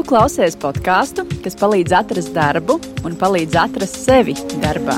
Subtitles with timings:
[0.00, 4.32] Tu klausies podkāstu, kas palīdz atrast darbu un palīdz atrast sevi
[4.62, 4.94] darbā.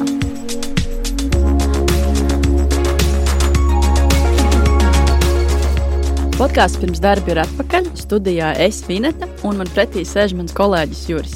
[6.36, 7.90] Podkāsts pirms darba ir atpakaļ.
[7.98, 11.34] Studijā es Vineta un man pretī sēž mans kolēģis Juris.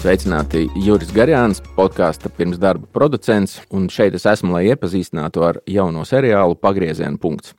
[0.00, 6.08] Sveicināti Juris Garjāns, podkāsta pirms darba producents, un šeit es esmu, lai iepazīstinātu ar jauno
[6.08, 7.52] seriālu Pagrieziena punkts.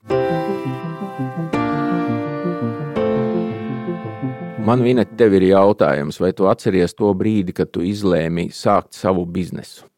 [4.64, 9.26] Man vienā tev ir jautājums, vai tu atceries to brīdi, kad tu izlēmi sākt savu
[9.28, 9.90] biznesu?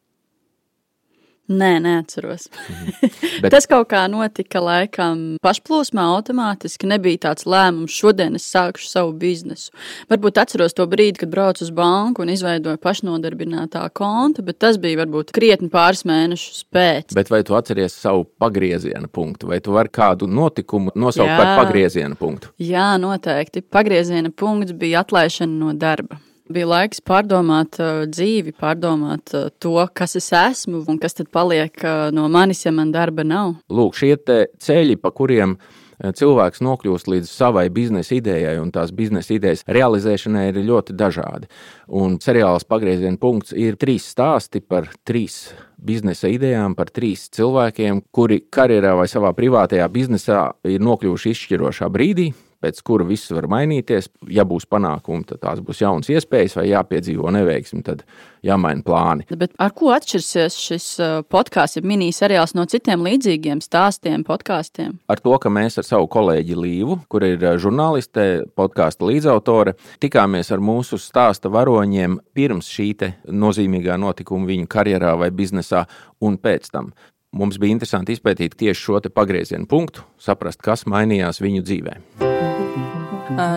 [1.46, 2.48] Nē, neatceros.
[2.50, 3.10] Mhm.
[3.44, 3.52] Bet...
[3.54, 6.90] Tas kaut kā notika laikam pašplūsmā, automātiski.
[6.90, 9.70] Nebija tāds lēmums, šodien es sākšu savu biznesu.
[10.10, 15.04] Varbūt atceros to brīdi, kad braucu uz banku un izveidoju pašnodarbinātā konta, bet tas bija
[15.04, 17.14] varbūt krietni pāris mēnešus pēc.
[17.18, 21.38] Bet vai tu atceries savu pagrieziena punktu, vai tu vari kādu notikumu nosaukt Jā.
[21.38, 22.56] par pagrieziena punktu?
[22.58, 23.62] Jā, noteikti.
[23.62, 26.18] Pagrieziena punkts bija atlaišana no darba.
[26.46, 31.74] Bija laiks pārdomāt uh, dzīvi, pārdomāt uh, to, kas es esmu un kas tad paliek
[31.82, 33.56] uh, no manis, ja man darba nav.
[33.74, 34.14] Lūk, šie
[34.62, 40.46] ceļi, pa kuriem uh, cilvēks nokļūst līdz savai biznesa idejai, un tās biznesa idejas realizēšanai
[40.52, 41.50] ir ļoti dažādi.
[41.90, 48.42] Un seriāls pagrieziena punkts ir trīs stāsti par trīs biznesa idejām, par trīs cilvēkiem, kuri
[48.52, 52.32] karjerā vai savā privātajā biznesā ir nokļuvuši izšķirošā brīdī,
[52.66, 54.10] pēc kura viss var mainīties.
[54.34, 58.04] Ja būs panākumi, tad tās būs jaunas iespējas, vai jāpiedzīvo neveiksmi, tad
[58.46, 59.26] jāmaina plāni.
[59.38, 64.98] Bet ar ko atšķirsies šis uh, podkāsts, ja miniseriāls no citiem līdzīgiem stāstiem, podkāstiem?
[65.12, 70.52] Ar to, ka mēs ar savu kolēģi Līvu, kur ir uh, žurnāliste, podkāstu līdzautore, tikāmies
[70.54, 72.92] ar mūsu stāsta varoņiem pirms šī
[73.34, 75.32] nozīmīgā notikuma viņu karjerā vai
[75.76, 75.86] biznesā
[76.22, 76.94] un pēc tam.
[77.36, 82.32] Mums bija interesanti izpētīt tieši šo pagrieziena punktu, saprast, kas mainījās viņu dzīvēm.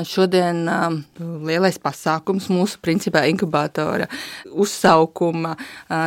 [0.08, 0.64] Šodien
[1.44, 4.08] lielais pasākums mūsu principā inkubatora
[4.50, 5.54] uzsaukuma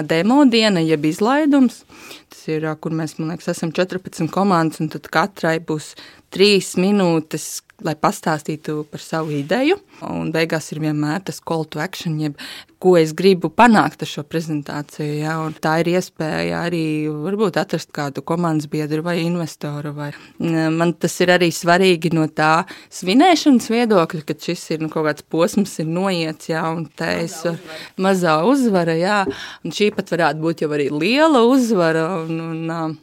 [0.03, 1.85] demo diena, jeb izlaidums.
[2.27, 5.93] Tas ir, kur mēs, man liekas, esam 14 komandas, un tad katrai būs
[6.31, 9.77] trīs minūtes, lai pastāstītu par savu ideju.
[10.05, 12.37] Un beigās ir vienmēr tas call to action, jeb
[12.81, 15.17] ko es gribu panākt ar šo prezentāciju.
[15.19, 15.37] Ja?
[15.43, 19.93] Un tā ir iespēja arī varbūt atrast kādu komandas biedru vai investoru.
[19.97, 20.11] Vai.
[20.39, 25.27] Man tas ir arī svarīgi no tā svinēšanas viedokļa, ka šis ir nu, kaut kāds
[25.27, 26.67] posms, ir noiets, ja?
[26.71, 27.59] un tā ir
[28.01, 28.97] mazā uzvara.
[28.97, 29.21] Ja?
[29.65, 32.97] Un šī pat varētu būt jau arī liela uzvara, un, un,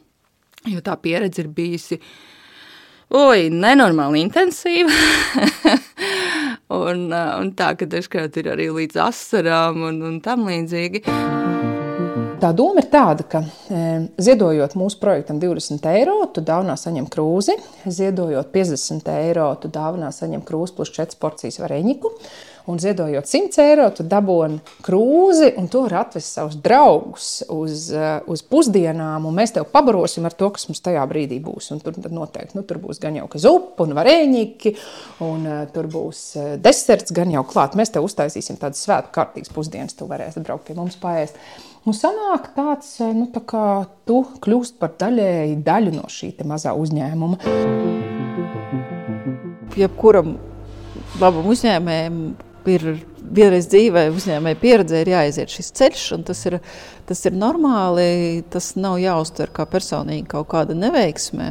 [0.67, 1.99] jo tā pieredze ir bijusi
[3.09, 4.93] oi, nenormāli intensīva.
[6.81, 11.05] un, un tā, ka dažkārt ir arī līdz asarām un, un tam līdzīgi.
[12.39, 13.41] Tā doma ir tāda, ka
[14.21, 20.45] ziedojot mūsu projektam 20 eiro, tu dāvinā saņem krūzi, ziedojot 50 eiro, tu dāvinā saņem
[20.47, 22.13] krūzi plus 4 porcijas varēņiku
[22.69, 28.19] un ziedojot 100 eiro, tu dabūji krūzi, un tu vari atvest savus draugus uz, eh,
[28.29, 31.71] uz pusdienām, un mēs tev pabarosim ar to, kas mums tajā brīdī būs.
[31.73, 34.75] Un tur noteikti nu, tur būs gan jau zupa, un varēņķi,
[35.25, 37.77] un uh, tur būs uh, deserts, gan jau klāt.
[37.79, 41.39] Mēs tev uztaisīsim tādas svētku kārtīgas pusdienas, tu varēsi braukt pie mums paēst.
[41.87, 43.63] Un sanāk tāds, nu, tā kā
[44.05, 47.39] tu kļūst par daļēji daļu no šī mazā uzņēmuma.
[49.79, 50.35] Jebkuram
[51.21, 52.19] labam uzņēmējam
[52.71, 52.85] ir
[53.19, 56.57] vienreiz dzīvē, uzņēmēji pieredzē, ir jāiziet šis ceļš, un tas ir,
[57.09, 58.43] tas ir normāli.
[58.51, 61.49] Tas nav jāuztver kā personīgi kaut kāda neveiksme.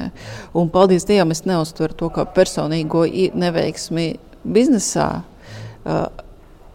[0.59, 3.05] Un, paldies Dievam, es neuztveru to kā personīgo
[3.39, 4.09] neveiksmi
[4.45, 5.11] biznesā.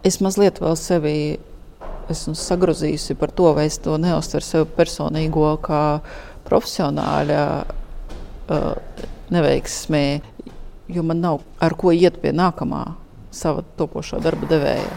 [0.04, 1.16] Es mazliet vēl sevi
[2.12, 5.84] esmu sagrozījusi par to, vai es to neuztveru sev personīgo kā
[6.44, 7.44] profesionāļa
[9.32, 10.04] neveiksmē,
[10.92, 12.84] jo man nav ar ko iet pie nākamā
[13.36, 14.94] sava topošā darba devēja.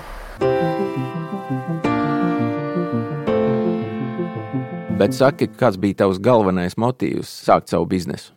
[4.97, 8.33] Bet saki, kāds bija tavs galvenais motīvs sākt savu biznesu?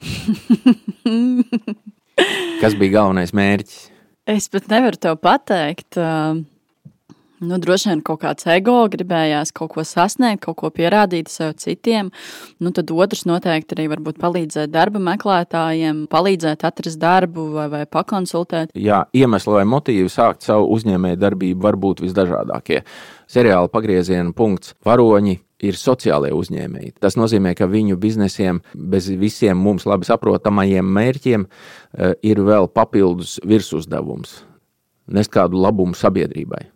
[2.60, 3.90] Kas bija galvenais mērķis?
[4.30, 5.92] Es pat nevaru tev pateikt.
[5.98, 6.42] Uh
[7.40, 12.10] Nu, droši vien kaut kāds ego gribējās kaut ko sasniegt, kaut ko pierādīt sev citiem.
[12.60, 18.74] Nu, tad otrs noteikti arī varbūt palīdzēt darba meklētājiem, palīdzēt atrast darbu vai, vai pakonsultēt.
[18.76, 22.82] Jā, iemesli vai motīvi sākt savu uzņēmēju darbību var būt visdažādākie.
[23.30, 26.98] Seriāla pagrieziena punkts varoņi ir sociālie uzņēmēji.
[27.00, 33.38] Tas nozīmē, ka viņu biznesiem bez visiem mums labi saprotamajiem mērķiem eh, ir vēl papildus
[33.48, 34.42] virsuzdevums,
[35.08, 36.66] nes kādu labumu sabiedrībai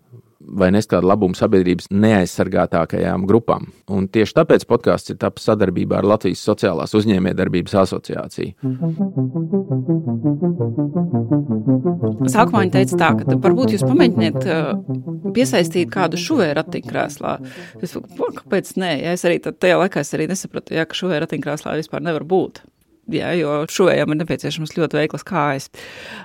[0.46, 3.68] vai nes kādu labumu sabiedrības neaizsargātākajām grupām.
[3.92, 8.52] Un tieši tāpēc podkāsts ir tapis sadarbībā ar Latvijas Sociālās uzņēmējdarbības asociāciju.
[12.34, 17.34] Sākumā viņa teica, tā, ka varbūt jūs pamēģiniet uh, piesaistīt kādu šuvēju ratiņkrēslā.
[17.80, 18.92] Es domāju, kāpēc nē?
[19.04, 22.64] Ja es arī tajā laikā es arī nesapratu, ja, ka šuvēju ratiņkrēslā vispār nevar būt.
[23.12, 25.66] Jā, jo šovējām ir nepieciešams ļoti veiklas kājas.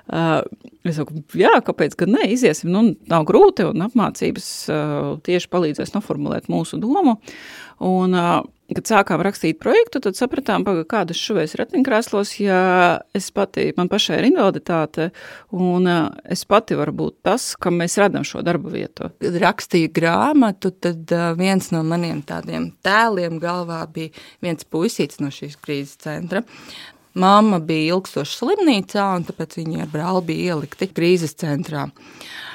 [0.08, 0.40] Uh,
[0.88, 5.92] es saku, jā, kāpēc gan ne, iziesim, nu, nav grūti, un apmācības uh, tieši palīdzēs
[5.98, 7.18] noformulēt mūsu domu.
[7.84, 8.40] Un, uh,
[8.75, 12.60] kad sākām rakstīt projektu, tad sapratām, ka kādas šuvēs ratiņkrēslos, ja
[13.18, 15.10] es pati, man pašai ir invaliditāte,
[15.56, 19.10] un es pati varu būt tas, kam mēs radam šo darba vietu.
[19.24, 24.13] Kad rakstīju grāmatu, tad viens no maniem tādiem tēliem galvā bija
[24.45, 26.44] viens puisīts no šīs krīzes centra.
[27.19, 31.88] Māma bija ilgstoši slimnīcā, un tāpēc viņa ar brāli bija ielikti krīzes centrā.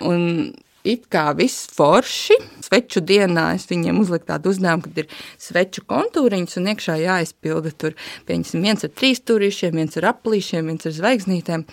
[0.07, 2.37] Un it kā viss forši.
[2.65, 5.09] Sveču dienā es viņiem uzliku tādu uzdevumu, kad ir
[5.41, 7.97] sveču kontūriņas un iekšā jāizpilda tur,
[8.29, 11.65] pieņemsim, viens ar trīs turīšiem, viens ar aplīšiem, viens ar zvaigznītēm.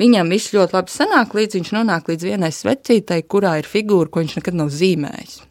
[0.00, 4.22] Viņam viss ļoti labi sanāk, līdz viņš nonāk līdz vienai svecītai, kurā ir figūra, ko
[4.22, 5.42] viņš nekad nav zīmējis.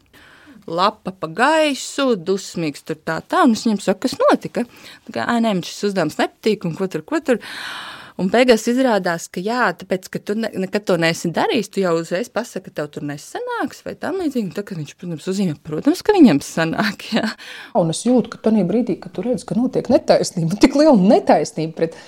[0.64, 4.64] Lapa pa gaisu, dusmīgs tur tā tā, un es viņam saku, kas notika.
[5.04, 7.40] Tā kā, ā, nē, šis uzdevums nepatīk, un ko tur, ko tur.
[8.14, 11.96] Un beigās izrādās, ka jā, tāpēc, ka tu ne, nekad to neesi darījis, tu jau
[11.98, 14.52] uzreiz pasaki, ka tev tur nesanāks, vai tam līdzīgi.
[14.54, 17.08] Tad, kad viņš, protams, uzzīmē, protams, ka viņam sanāk.
[17.16, 17.24] Jā.
[17.80, 21.74] Un es jūtu, ka tajā brīdī, kad tu redz, ka notiek netaisnība, tik liela netaisnība
[21.80, 21.98] pret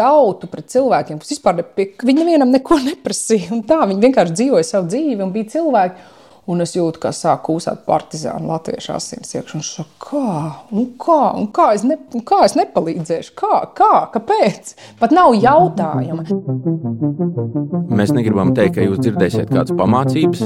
[0.00, 3.52] tautu, pret cilvēkiem, kas vispār pie viņa vienam neko neprasīja.
[3.52, 6.08] Un tā viņi vienkārši dzīvoja savu dzīvi un bija cilvēki.
[6.50, 9.58] Un es jūtu, kā sāk kūsēt partizānu latviešu asins iekšā.
[9.60, 10.30] Un šā, kā,
[10.74, 13.34] un kā, un kā, es ne, un kā es nepalīdzēšu?
[13.38, 14.72] Kā, kā, kāpēc?
[14.98, 16.24] Pat nav jautājuma.
[17.94, 20.42] Mēs negribam teikt, ka jūs dzirdēsiet kādas pamācības,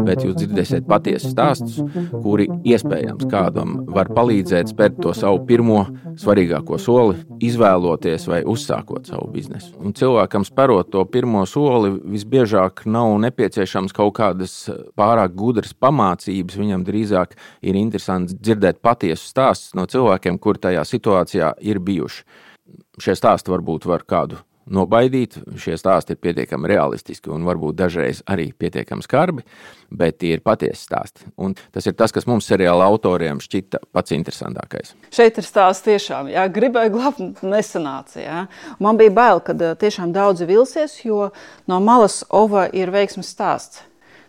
[0.00, 1.78] bet jūs dzirdēsiet patiesus stāstus,
[2.24, 5.84] kuri iespējams kādam var palīdzēt spērt to savu pirmo
[6.18, 9.76] svarīgāko soli, izvēloties vai uzsākot savu biznesu.
[9.78, 14.58] Un cilvēkam spērot to pirmo soli, visbiežāk nav nepieciešams kaut kādas
[14.98, 17.36] pārāk gudras pamācības, viņam drīzāk
[17.66, 22.26] ir interesanti dzirdēt patiesus stāstus no cilvēkiem, kuri tajā situācijā ir bijuši.
[23.02, 25.38] Šie stāsti varbūt var kādu nobaidīt.
[25.60, 29.44] Šie stāsti ir pietiekami realistiski un varbūt dažreiz arī pietiekami skarbi,
[29.90, 31.26] bet tie ir patiesi stāsti.
[31.42, 34.94] Un tas ir tas, kas mums seriāla autoriem šķita pats interesantākais.
[35.14, 38.20] Šeit ir stāsts tiešām, jā, gribēju glābt, nesanāca.
[38.22, 38.46] Jā.
[38.82, 41.30] Man bija bail, ka tiešām daudzi vilsies, jo
[41.70, 43.84] no malas ova ir veiksmes stāsts.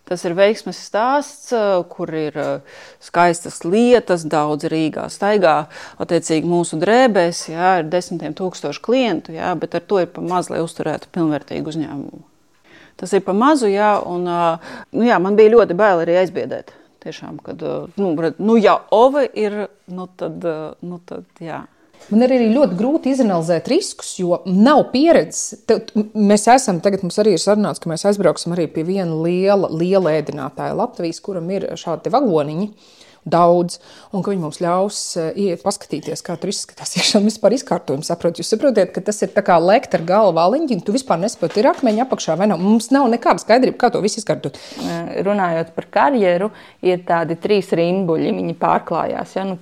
[0.08, 1.52] Tas ir veiksmes stāsts,
[1.92, 2.38] kur ir
[3.04, 5.58] skaistas lietas, daudz Rīgā staigā.
[6.00, 10.48] Attiecīgi mūsu drēbēs jā, ir desmitiem tūkstoši klientu, jā, bet ar to ir pa maz,
[10.54, 12.24] lai uzturētu pilnvērtīgu uzņēmumu.
[12.98, 16.72] Tas ir pa mazu, jā, un nu, jā, man bija ļoti bail arī aizbiedēt.
[17.04, 17.62] Tiešām, kad,
[18.00, 20.48] nu, nu, ja ove ir, nu tad,
[20.82, 21.66] nu tad jā.
[22.08, 25.64] Man ir arī ļoti grūti izanalizēt riskus, jo nav pieredzes.
[25.68, 25.82] Te,
[26.16, 30.16] mēs esam, tagad mums arī ir sarunāts, ka mēs aizbrauksim arī pie viena liela, liela
[30.16, 32.72] ēdinātāja Latvijas, kuram ir šādi vagoniņi.
[33.28, 33.82] Daudz,
[34.16, 36.96] un ka viņi mums ļaus eh, iet, paskatīties, kā tur izskatās.
[36.96, 40.84] Ja vispār izkārtojums, saprot, jūs saprotat, ka tas ir kā lekt ar galvu valiņķi, un
[40.88, 42.64] tu vispār nesaproti, ir akmeņi apakšā vai nav.
[42.64, 44.56] Mums nav nekāda skaidrība, kā to visu izkārtot.
[45.28, 46.54] Runājot par karjeru,
[46.88, 49.36] ir tādi trīs rimbuļi, viņi pārklājās.
[49.36, 49.44] Ja?
[49.50, 49.60] Nu,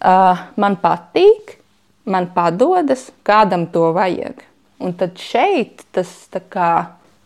[0.00, 1.58] man patīk,
[2.08, 4.46] man padodas, kādam to vajag.
[4.80, 6.70] Un tad šeit tas tā kā.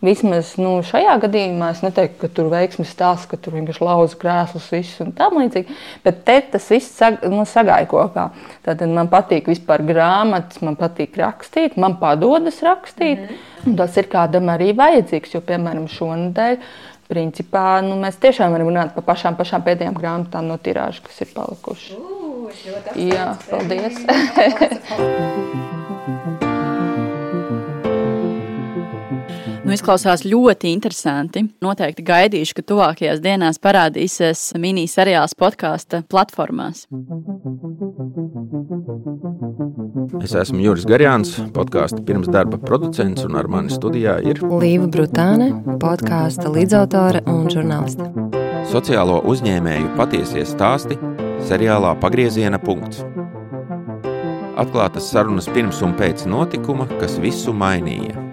[0.04, 4.66] Vismaz nu, šajā gadījumā es neteiktu, ka tur veiksmīgi stāsta, ka tur vienkārši lauza krēslus,
[4.74, 5.76] viss un tā līdzīgi.
[6.04, 8.26] Bet te tas viss sag, nu, sagāja kopā.
[8.66, 13.30] Tad man patīk vispār grāmatas, man patīk rakstīt, man padodas rakstīt.
[13.62, 13.78] Mm.
[13.80, 16.60] Tas ir kādam arī vajadzīgs, jo, piemēram, šonadēļ
[17.08, 21.32] principā, nu, mēs tiešām varam runāt par pašām, pašām pēdējām grāmatām no tirāžas, kas ir
[21.32, 21.96] palikušas.
[22.44, 22.98] Uh.
[23.00, 24.04] Jā, paldies!
[29.64, 31.40] Nu, izklausās ļoti interesanti.
[31.64, 36.84] Noteikti gaidīšu, ka tuvākajās dienās parādīsies mini-seriāls podkāstu platformās.
[40.20, 45.48] Es esmu Juris Garjāns, podkāstu pirms darba producents, un ar mani studijā ir Līva Brutāne,
[45.80, 48.12] podkāstu līdzautore un žurnāliste.
[48.68, 51.00] Sociālo uzņēmēju patiesie stāsti
[51.48, 53.04] seriālā Pagrieziena punkts.
[54.60, 58.23] Atklātas sarunas pirms un pēc notikuma, kas visu mainīja.